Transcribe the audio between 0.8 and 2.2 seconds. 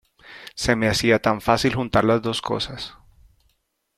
hacía tan fácil juntar